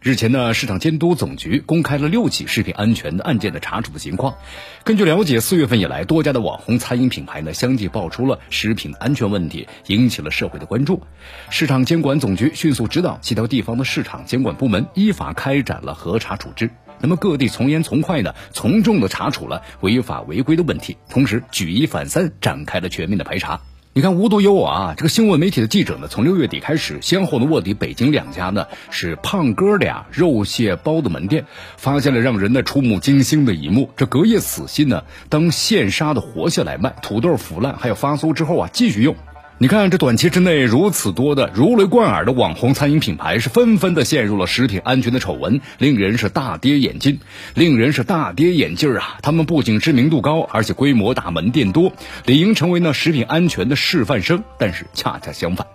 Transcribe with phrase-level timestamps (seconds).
[0.00, 4.36] 日前呢，市场监督总局公开了六起食品安全案件的查处的情况。
[4.84, 11.02] 根据了解，四月份以来，多家的网红餐饮品牌呢相继爆出了食品安全问题，引起了社会的关注。
[11.50, 16.70] 市场监管总局迅速指导其他地方的市场监管部门依法开展了核查处置。
[17.00, 23.60] 那么各地从严从快呢，从重的查处了违法违规的问题，同时举一反三，展开了全面的排查。
[23.94, 31.46] 你看，无独有偶啊，这个新闻媒体的记者呢，从六月底开始，先后呢卧底北京两家呢是胖哥俩肉蟹包的门店，
[31.76, 39.16] 发现了让人呢触目惊心的一幕：这隔夜死蟹呢，当现杀的活蟹来卖，土豆腐烂还有发馊之后啊，继续用。
[39.60, 47.18] 你看，这短期之内如此多的如雷贯耳的网红餐饮品牌，是纷纷的陷入了食品安全的丑闻，令人是大跌眼镜，
[47.54, 49.18] 令人是大跌眼镜啊！
[49.20, 51.92] 他们不仅知名度高，而且规模大，门店多，
[52.24, 54.44] 理应成为呢食品安全的示范生。
[54.60, 55.66] 但是恰恰相反，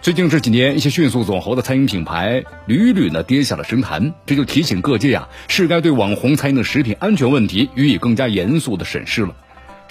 [0.00, 9.36] 最近这几年，一些迅速走红的餐饮品牌屡屡呢跌下了神坛，这就提醒各界啊，是该对网红餐饮的食品安全问题予以更加严肃的审视了。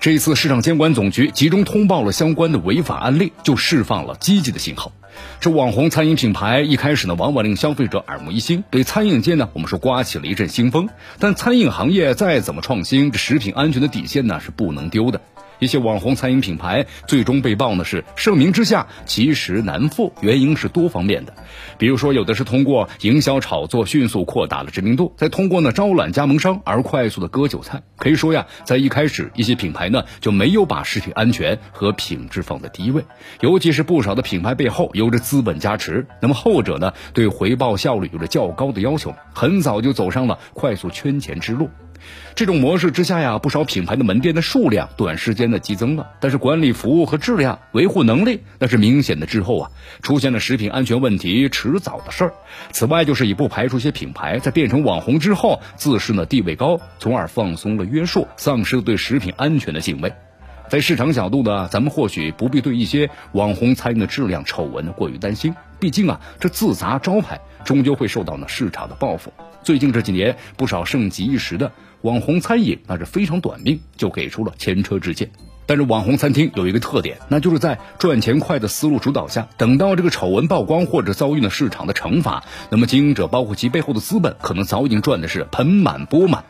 [0.00, 4.92] 这一次，市场监管总局集中通报了相关的违法案例，就释放了积极的信号。
[5.40, 10.88] 这网红餐饮品牌一开始呢，往往令消费者耳目一新，给餐饮界呢，我们说刮起了一阵新风。
[11.18, 15.20] 但餐饮行业再怎么创新，这食品安全的底线呢，是不能丢的。
[15.58, 21.34] 一些网红餐饮品牌最终被曝呢是盛名之下其实难副，原因是多方面的。
[21.78, 27.82] 比如说，有的是通过营销炒作迅速扩大了知名度，再通过呢招揽加盟商而快速的割韭菜。
[27.96, 33.04] 可以说呀，在一开始，一些品牌呢就没有把食品安全和品质放在第一位，
[33.40, 41.68] 尤其是不少的品牌背后有着资本加持，那么后者呢对回报效率有着较高的要求，很早就走上了快速圈钱之路。
[42.34, 49.70] 这种模式之下呀，不少品牌的门店的数量短时间的激增了，但是管理服务和质量维护能力那是明显的滞后啊，
[50.02, 52.34] 出现了食品安全问题，迟早的事儿。
[52.72, 60.12] 此外，就是也不排除一些品牌在变成网红之后，自视呢地位高，从而放松了约束，丧失了对食品安全的敬畏。
[60.68, 69.32] 在市场角度呢，咱们或许不必对一些网红餐饮的质量丑闻过于担心，毕竟啊，这自砸招牌终究会受到呢市场的报复。
[69.62, 75.30] 最近这几年，不少盛极一时的网红餐饮那是非常短命，就给出了前车之鉴。
[75.64, 86.44] 但是网红餐厅有一个特点，那就是在赚钱快的思路主导下，等到这个丑闻曝光或者遭遇了市场的惩罚，那么经营者包括其背后的资本，可能早已经赚的是盆满钵满。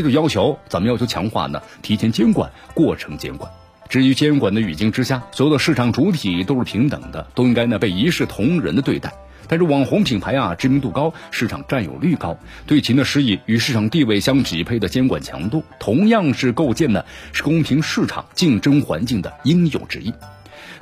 [0.00, 3.52] 这就要求咱们要求强化呢，提前监管，过程监管。
[3.90, 9.12] 至于监管的语境之下，所有的市场主体都是平等的，都应该呢被一视同仁的对待。
[9.46, 20.14] 但是网红品牌啊，知名度高，市场占有率高，对其呢施以与市场地位相匹配的监管强度，同样是构建呢是公平市场竞争环境的应有之义。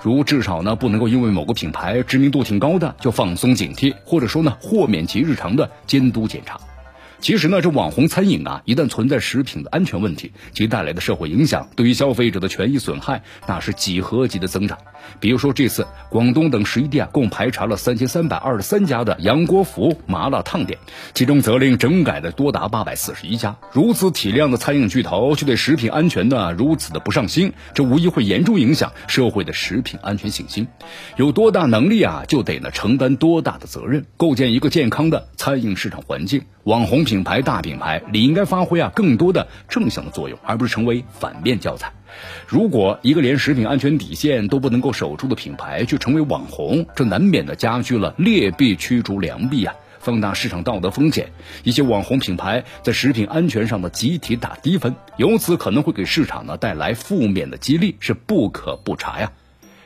[0.01, 6.61] 如至少呢不能够因为某个品牌知名度挺高的就放松警惕，或者说呢豁免其日常的监督检查。
[7.21, 14.79] 其实呢，这网红餐饮啊，一旦存在食品的安全问题，其带来的社会影响，对于消费者的权益损害，那是几何级的增长。
[15.21, 20.79] 比如说这次广东等十一地啊，共排查了三千三百二十三家的杨国福麻辣烫店，
[21.13, 23.57] 其中责令整改的多达八百四十一家。
[23.73, 30.69] 如此体量的餐饮巨头，却对食品安全呢如此的不上心，这无疑会严重影响社会的食品安全信心。
[31.17, 36.43] 有多大能力啊，就得呢承担多大的责任，构建一个健康的餐饮市场环境。
[36.65, 41.91] 网红品牌、大品牌理应该发挥啊更多的正向的作用，而不是成为反面教材。
[42.47, 51.33] 如果一个连食品安全底线都不能够守住的品牌，却成为网红，这难免的加剧了劣币驱逐良币啊，放大市场道德风险。
[51.65, 59.33] 一些网红品牌在食品安全上的集体打低分，由此可能会给市场呢带来负面的激励，是不可不查呀。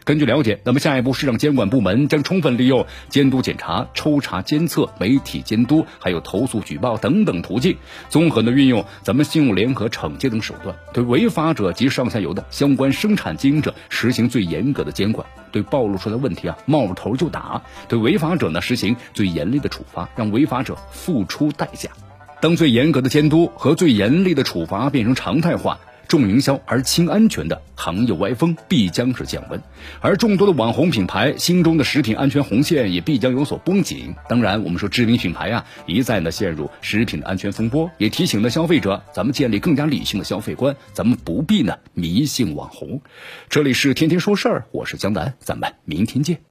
[0.04, 7.76] 根据了解，那么下一步市场监管部门将充分利用监督检查、抽查监测、媒体监督，还有投诉举报等等途径，
[8.08, 21.90] 综合的运用咱们信用联合惩戒等手段，对违法者及上下游的相关生产经营者实行最严格的监管，对暴露出来问题啊冒头就打，对违法者呢实行最严厉的处罚，让违法者付出代价。
[22.40, 25.78] 当最严格的监督和最严厉的处罚变成常态化。
[26.12, 29.62] 重营销而轻安全的行业歪风必将是降温，
[30.02, 34.14] 而众多的网红品牌心中的食品安全红线也必将有所绷紧。
[34.28, 43.00] 当然，我们说知名品牌啊一再呢陷入食品的安全风波，也提醒了消费者，咱们建立更加理性的消费观，咱们不必呢迷信网红。
[43.48, 46.42] 这里是天天说事儿，我是江南，咱们明天见。